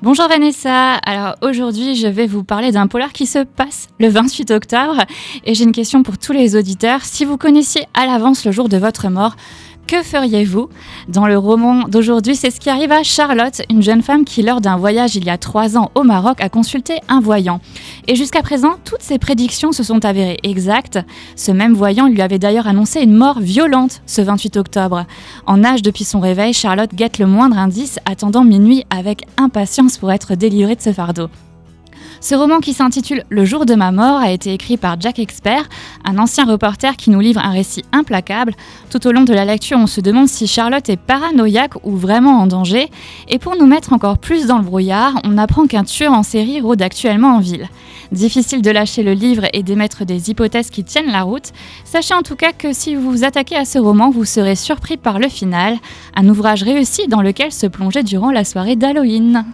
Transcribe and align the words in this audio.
Bonjour 0.00 0.28
Vanessa, 0.28 0.94
alors 0.94 1.34
aujourd'hui 1.42 1.96
je 1.96 2.06
vais 2.06 2.28
vous 2.28 2.44
parler 2.44 2.70
d'un 2.70 2.86
polar 2.86 3.12
qui 3.12 3.26
se 3.26 3.40
passe 3.40 3.88
le 3.98 4.08
28 4.08 4.52
octobre 4.52 5.04
et 5.44 5.54
j'ai 5.54 5.64
une 5.64 5.72
question 5.72 6.04
pour 6.04 6.18
tous 6.18 6.32
les 6.32 6.54
auditeurs. 6.54 7.00
Si 7.02 7.24
vous 7.24 7.36
connaissiez 7.36 7.82
à 7.94 8.06
l'avance 8.06 8.44
le 8.44 8.52
jour 8.52 8.68
de 8.68 8.76
votre 8.76 9.08
mort, 9.08 9.34
que 9.88 10.02
feriez-vous 10.02 10.68
Dans 11.08 11.26
le 11.26 11.38
roman 11.38 11.88
d'aujourd'hui, 11.88 12.36
c'est 12.36 12.50
ce 12.50 12.60
qui 12.60 12.68
arrive 12.68 12.92
à 12.92 13.02
Charlotte, 13.02 13.62
une 13.70 13.82
jeune 13.82 14.02
femme 14.02 14.26
qui, 14.26 14.42
lors 14.42 14.60
d'un 14.60 14.76
voyage 14.76 15.16
il 15.16 15.24
y 15.24 15.30
a 15.30 15.38
trois 15.38 15.78
ans 15.78 15.90
au 15.94 16.02
Maroc, 16.02 16.42
a 16.42 16.50
consulté 16.50 17.00
un 17.08 17.20
voyant. 17.20 17.62
Et 18.06 18.14
jusqu'à 18.14 18.42
présent, 18.42 18.74
toutes 18.84 19.00
ses 19.00 19.18
prédictions 19.18 19.72
se 19.72 19.82
sont 19.82 20.04
avérées 20.04 20.36
exactes. 20.42 20.98
Ce 21.36 21.52
même 21.52 21.72
voyant 21.72 22.06
lui 22.06 22.20
avait 22.20 22.38
d'ailleurs 22.38 22.66
annoncé 22.66 23.00
une 23.00 23.14
mort 23.14 23.40
violente 23.40 24.02
ce 24.04 24.20
28 24.20 24.58
octobre. 24.58 25.06
En 25.46 25.56
nage 25.56 25.80
depuis 25.80 26.04
son 26.04 26.20
réveil, 26.20 26.52
Charlotte 26.52 26.94
guette 26.94 27.18
le 27.18 27.26
moindre 27.26 27.56
indice, 27.56 27.98
attendant 28.04 28.44
minuit 28.44 28.84
avec 28.90 29.22
impatience 29.38 29.87
pour 29.96 30.12
être 30.12 30.34
délivrée 30.34 30.76
de 30.76 30.82
ce 30.82 30.92
fardeau. 30.92 31.28
Ce 32.20 32.34
roman 32.34 32.58
qui 32.58 32.72
s'intitule 32.72 33.22
Le 33.28 33.44
jour 33.44 33.64
de 33.64 33.74
ma 33.74 33.92
mort 33.92 34.18
a 34.18 34.32
été 34.32 34.52
écrit 34.52 34.76
par 34.76 35.00
Jack 35.00 35.20
Expert, 35.20 35.68
un 36.04 36.18
ancien 36.18 36.46
reporter 36.46 36.96
qui 36.96 37.10
nous 37.10 37.20
livre 37.20 37.40
un 37.40 37.50
récit 37.50 37.84
implacable. 37.92 38.54
Tout 38.90 39.06
au 39.06 39.12
long 39.12 39.22
de 39.22 39.32
la 39.32 39.44
lecture, 39.44 39.78
on 39.78 39.86
se 39.86 40.00
demande 40.00 40.26
si 40.26 40.48
Charlotte 40.48 40.88
est 40.88 40.96
paranoïaque 40.96 41.74
ou 41.84 41.96
vraiment 41.96 42.40
en 42.40 42.48
danger. 42.48 42.90
Et 43.28 43.38
pour 43.38 43.56
nous 43.56 43.66
mettre 43.66 43.92
encore 43.92 44.18
plus 44.18 44.46
dans 44.46 44.58
le 44.58 44.64
brouillard, 44.64 45.20
on 45.24 45.38
apprend 45.38 45.66
qu'un 45.66 45.84
tueur 45.84 46.12
en 46.12 46.24
série 46.24 46.60
rôde 46.60 46.82
actuellement 46.82 47.36
en 47.36 47.40
ville. 47.40 47.68
Difficile 48.10 48.62
de 48.62 48.70
lâcher 48.70 49.04
le 49.04 49.12
livre 49.12 49.44
et 49.52 49.62
d'émettre 49.62 50.04
des 50.04 50.30
hypothèses 50.30 50.70
qui 50.70 50.82
tiennent 50.82 51.12
la 51.12 51.22
route. 51.22 51.52
Sachez 51.84 52.14
en 52.14 52.22
tout 52.22 52.36
cas 52.36 52.52
que 52.52 52.72
si 52.72 52.96
vous 52.96 53.10
vous 53.10 53.24
attaquez 53.24 53.56
à 53.56 53.64
ce 53.64 53.78
roman, 53.78 54.10
vous 54.10 54.24
serez 54.24 54.56
surpris 54.56 54.96
par 54.96 55.20
le 55.20 55.28
final, 55.28 55.76
un 56.16 56.28
ouvrage 56.28 56.64
réussi 56.64 57.06
dans 57.06 57.22
lequel 57.22 57.52
se 57.52 57.66
plonger 57.66 58.02
durant 58.02 58.32
la 58.32 58.44
soirée 58.44 58.76
d'Halloween. 58.76 59.44